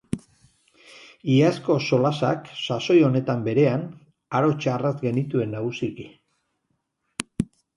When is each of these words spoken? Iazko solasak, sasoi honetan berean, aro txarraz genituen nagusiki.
Iazko 1.33 1.75
solasak, 1.87 2.49
sasoi 2.65 2.97
honetan 3.09 3.45
berean, 3.49 3.85
aro 4.39 4.57
txarraz 4.65 4.95
genituen 5.05 5.55
nagusiki. 5.59 6.09